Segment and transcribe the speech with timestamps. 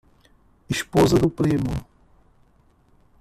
[1.07, 1.73] Esposa do primo